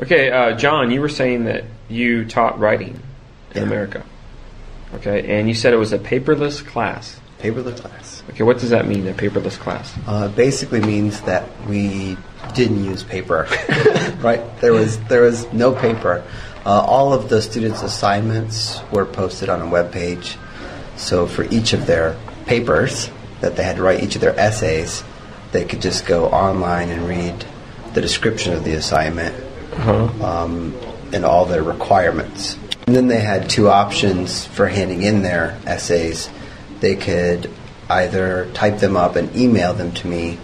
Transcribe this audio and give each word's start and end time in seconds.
Okay, 0.00 0.30
uh, 0.30 0.56
John, 0.56 0.90
you 0.90 1.00
were 1.00 1.08
saying 1.08 1.44
that 1.44 1.64
you 1.88 2.24
taught 2.24 2.58
writing 2.60 3.00
in 3.54 3.56
Yeah. 3.56 3.62
America. 3.62 4.02
Okay, 4.94 5.38
and 5.38 5.48
you 5.48 5.54
said 5.54 5.72
it 5.74 5.78
was 5.78 5.92
a 5.92 5.98
paperless 5.98 6.64
class. 6.64 7.18
Paperless 7.40 7.76
class. 7.80 8.22
Okay, 8.30 8.42
what 8.44 8.58
does 8.58 8.70
that 8.70 8.86
mean, 8.86 9.06
a 9.08 9.12
paperless 9.12 9.58
class? 9.58 9.92
Uh, 10.06 10.28
basically 10.28 10.80
means 10.80 11.20
that 11.22 11.44
we 11.68 12.16
didn't 12.54 12.84
use 12.84 13.02
paper, 13.02 13.46
right? 14.20 14.40
There 14.60 14.72
was 14.72 14.98
there 15.08 15.22
was 15.22 15.50
no 15.52 15.72
paper. 15.72 16.22
Uh, 16.64 16.80
all 16.80 17.12
of 17.12 17.28
the 17.28 17.40
students' 17.42 17.82
assignments 17.82 18.80
were 18.92 19.04
posted 19.04 19.48
on 19.48 19.60
a 19.60 19.68
web 19.68 19.92
page. 19.92 20.36
So 20.96 21.26
for 21.26 21.44
each 21.44 21.72
of 21.72 21.86
their 21.86 22.16
papers 22.46 23.10
that 23.40 23.56
they 23.56 23.62
had 23.62 23.76
to 23.76 23.82
write, 23.82 24.02
each 24.02 24.14
of 24.16 24.20
their 24.20 24.38
essays, 24.38 25.02
they 25.52 25.64
could 25.64 25.80
just 25.80 26.06
go 26.06 26.26
online 26.26 26.90
and 26.90 27.06
read 27.08 27.44
the 27.94 28.00
description 28.00 28.52
of 28.52 28.64
the 28.64 28.72
assignment 28.72 29.34
um, 29.78 30.74
and 31.12 31.24
all 31.24 31.44
their 31.44 31.62
requirements. 31.62 32.56
And 32.86 32.96
then 32.96 33.08
they 33.08 33.20
had 33.20 33.50
two 33.50 33.68
options 33.68 34.46
for 34.46 34.66
handing 34.66 35.02
in 35.02 35.22
their 35.22 35.58
essays. 35.66 36.30
They 36.80 36.96
could 36.96 37.50
either 37.90 38.50
type 38.54 38.78
them 38.78 38.96
up 38.96 39.16
and 39.16 39.34
email 39.36 39.74
them 39.74 39.92
to 39.92 40.06
me, 40.06 40.38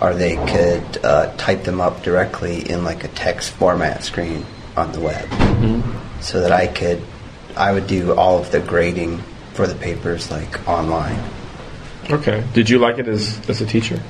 or 0.00 0.14
they 0.14 0.36
could 0.36 1.04
uh, 1.04 1.34
type 1.36 1.64
them 1.64 1.80
up 1.80 2.02
directly 2.02 2.68
in 2.68 2.84
like 2.84 3.04
a 3.04 3.08
text 3.08 3.50
format 3.50 4.02
screen 4.04 4.46
on 4.76 4.92
the 4.92 5.00
web, 5.00 5.28
so 6.20 6.40
that 6.40 6.52
I 6.52 6.66
could, 6.66 7.02
I 7.56 7.72
would 7.72 7.86
do 7.86 8.14
all 8.14 8.38
of 8.38 8.50
the 8.50 8.60
grading 8.60 9.22
for 9.52 9.66
the 9.66 9.74
papers 9.74 10.30
like 10.30 10.68
online. 10.68 11.18
Okay. 12.08 12.42
Did 12.54 12.70
you 12.70 12.78
like 12.78 12.98
it 12.98 13.08
as, 13.08 13.38
as 13.48 13.60
a 13.60 13.66
teacher? 13.66 14.00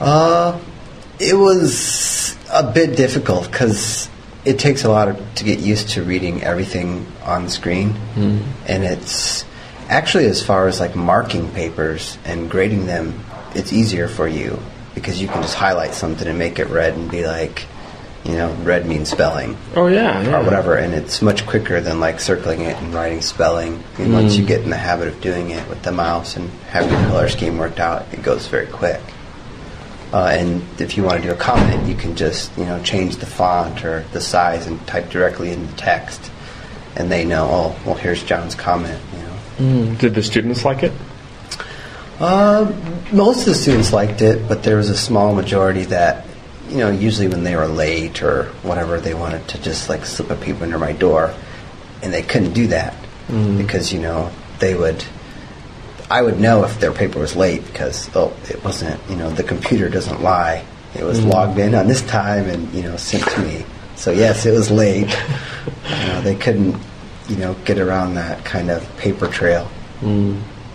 Uh, 0.00 0.58
it 1.18 1.34
was 1.34 2.23
a 2.54 2.62
bit 2.62 2.96
difficult 2.96 3.50
because 3.50 4.08
it 4.44 4.58
takes 4.58 4.84
a 4.84 4.88
lot 4.88 5.08
of, 5.08 5.34
to 5.34 5.44
get 5.44 5.58
used 5.58 5.90
to 5.90 6.02
reading 6.02 6.42
everything 6.42 7.06
on 7.24 7.44
the 7.44 7.50
screen, 7.50 7.90
mm-hmm. 7.90 8.38
and 8.66 8.84
it's 8.84 9.44
actually 9.88 10.26
as 10.26 10.42
far 10.42 10.68
as 10.68 10.80
like 10.80 10.94
marking 10.94 11.50
papers 11.50 12.16
and 12.24 12.50
grading 12.50 12.86
them, 12.86 13.24
it's 13.54 13.72
easier 13.72 14.08
for 14.08 14.28
you 14.28 14.58
because 14.94 15.20
you 15.20 15.28
can 15.28 15.42
just 15.42 15.54
highlight 15.54 15.92
something 15.94 16.28
and 16.28 16.38
make 16.38 16.58
it 16.58 16.68
red 16.68 16.94
and 16.94 17.10
be 17.10 17.26
like, 17.26 17.66
you 18.24 18.32
know, 18.32 18.54
red 18.62 18.86
means 18.86 19.10
spelling 19.10 19.56
Oh, 19.74 19.86
yeah. 19.86 20.22
yeah. 20.22 20.40
or 20.40 20.44
whatever, 20.44 20.76
and 20.76 20.94
it's 20.94 21.20
much 21.20 21.46
quicker 21.46 21.80
than 21.80 22.00
like 22.00 22.20
circling 22.20 22.60
it 22.60 22.76
and 22.76 22.94
writing 22.94 23.20
spelling. 23.20 23.82
And 23.98 24.12
once 24.12 24.36
you 24.36 24.44
mm. 24.44 24.48
get 24.48 24.62
in 24.62 24.70
the 24.70 24.76
habit 24.76 25.08
of 25.08 25.20
doing 25.20 25.50
it 25.50 25.68
with 25.68 25.82
the 25.82 25.92
mouse 25.92 26.36
and 26.36 26.48
have 26.70 26.90
your 26.90 27.00
color 27.08 27.28
scheme 27.28 27.58
worked 27.58 27.80
out, 27.80 28.06
it 28.12 28.22
goes 28.22 28.46
very 28.46 28.66
quick. 28.66 29.00
Uh, 30.14 30.26
and 30.28 30.62
if 30.80 30.96
you 30.96 31.02
want 31.02 31.20
to 31.20 31.28
do 31.28 31.34
a 31.34 31.36
comment, 31.36 31.88
you 31.88 31.96
can 31.96 32.14
just 32.14 32.56
you 32.56 32.64
know 32.64 32.80
change 32.84 33.16
the 33.16 33.26
font 33.26 33.84
or 33.84 34.04
the 34.12 34.20
size 34.20 34.68
and 34.68 34.78
type 34.86 35.10
directly 35.10 35.50
in 35.50 35.66
the 35.66 35.72
text, 35.72 36.30
and 36.94 37.10
they 37.10 37.24
know. 37.24 37.48
Oh, 37.50 37.76
well, 37.84 37.96
here's 37.96 38.22
John's 38.22 38.54
comment. 38.54 39.00
You 39.12 39.18
know. 39.18 39.36
Mm, 39.58 39.98
Did 39.98 40.14
the 40.14 40.22
students 40.22 40.64
like 40.64 40.84
it? 40.84 40.92
Uh, 42.20 42.72
most 43.12 43.40
of 43.40 43.46
the 43.46 43.54
students 43.54 43.92
liked 43.92 44.22
it, 44.22 44.46
but 44.46 44.62
there 44.62 44.76
was 44.76 44.88
a 44.88 44.96
small 44.96 45.34
majority 45.34 45.82
that, 45.86 46.24
you 46.68 46.76
know, 46.76 46.92
usually 46.92 47.26
when 47.26 47.42
they 47.42 47.56
were 47.56 47.66
late 47.66 48.22
or 48.22 48.44
whatever, 48.62 49.00
they 49.00 49.14
wanted 49.14 49.48
to 49.48 49.60
just 49.60 49.88
like 49.88 50.06
slip 50.06 50.30
a 50.30 50.36
paper 50.36 50.62
under 50.62 50.78
my 50.78 50.92
door, 50.92 51.34
and 52.04 52.14
they 52.14 52.22
couldn't 52.22 52.52
do 52.52 52.68
that 52.68 52.94
because 53.58 53.92
you 53.92 53.98
know 54.00 54.30
they 54.60 54.76
would. 54.76 55.04
I 56.10 56.22
would 56.22 56.38
know 56.38 56.64
if 56.64 56.80
their 56.80 56.92
paper 56.92 57.18
was 57.18 57.34
late 57.34 57.64
because 57.66 58.10
oh, 58.14 58.36
it 58.48 58.62
wasn't. 58.64 59.00
You 59.08 59.16
know, 59.16 59.30
the 59.30 59.42
computer 59.42 59.88
doesn't 59.88 60.22
lie. 60.22 60.64
It 60.94 61.02
was 61.02 61.24
logged 61.24 61.58
in 61.58 61.74
on 61.74 61.88
this 61.88 62.02
time 62.02 62.48
and 62.48 62.72
you 62.72 62.82
know 62.82 62.96
sent 62.96 63.24
to 63.30 63.40
me. 63.40 63.64
So 63.96 64.10
yes, 64.10 64.46
it 64.46 64.52
was 64.52 64.70
late. 64.70 65.08
you 65.90 66.06
know, 66.06 66.20
they 66.22 66.34
couldn't, 66.34 66.76
you 67.28 67.36
know, 67.36 67.54
get 67.64 67.78
around 67.78 68.14
that 68.14 68.44
kind 68.44 68.70
of 68.70 68.96
paper 68.98 69.28
trail. 69.28 69.68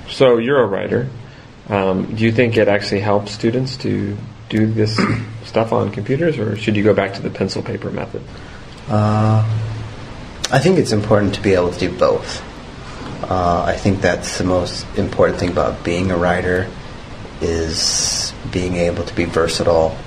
So 0.10 0.38
you're 0.38 0.62
a 0.62 0.68
writer. 0.68 1.10
Um, 1.68 2.16
do 2.16 2.24
you 2.24 2.32
think 2.32 2.58
it 2.58 2.68
actually 2.68 3.02
helps 3.02 3.32
students 3.32 3.78
to 3.78 4.18
do 4.50 4.66
this 4.66 5.00
stuff 5.46 5.72
on 5.72 5.92
computers, 5.92 6.40
or 6.40 6.58
should 6.58 6.76
you 6.76 6.84
go 6.84 6.94
back 6.94 7.14
to 7.14 7.22
the 7.22 7.30
pencil 7.30 7.62
paper 7.62 7.92
method? 7.92 8.24
Uh, 8.88 9.48
I 10.52 10.58
think 10.58 10.80
it's 10.80 10.92
important 10.92 11.36
to 11.36 11.42
be 11.42 11.54
able 11.54 11.72
to 11.72 11.80
do 11.80 11.96
both. 11.96 12.44
Uh, 13.22 13.64
I 13.68 13.76
think 13.76 14.02
that's 14.02 14.38
the 14.38 14.44
most 14.44 14.86
important 14.98 15.40
thing 15.40 15.50
about 15.50 15.84
being 15.84 16.12
a 16.12 16.18
writer 16.18 16.70
is 17.42 18.34
being 18.52 18.76
able 18.76 19.04
to 19.04 19.16
be 19.16 19.26
versatile 19.26 19.98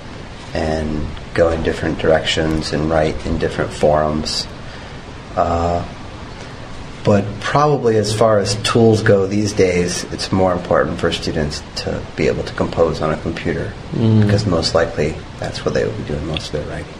and 0.53 1.05
go 1.33 1.49
in 1.49 1.63
different 1.63 1.99
directions 1.99 2.73
and 2.73 2.89
write 2.89 3.25
in 3.25 3.37
different 3.37 3.71
forums. 3.71 4.47
Uh, 5.35 5.85
but 7.03 7.25
probably 7.41 7.97
as 7.97 8.15
far 8.15 8.39
as 8.39 8.55
tools 8.63 9.03
go 9.03 9.27
these 9.27 9.51
days, 9.51 10.05
it's 10.05 10.31
more 10.31 10.53
important 10.53 10.99
for 10.99 11.11
students 11.11 11.61
to 11.77 12.01
be 12.15 12.27
able 12.27 12.43
to 12.43 12.53
compose 12.53 13.01
on 13.01 13.11
a 13.11 13.17
computer 13.17 13.73
because 14.21 14.45
most 14.45 14.73
likely 14.73 15.15
that's 15.39 15.65
where 15.65 15.73
they 15.73 15.85
will 15.85 15.97
be 15.97 16.03
doing 16.03 16.25
most 16.25 16.53
of 16.53 16.53
their 16.53 16.69
writing. 16.69 16.93